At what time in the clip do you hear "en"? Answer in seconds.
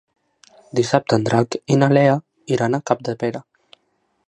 1.19-1.27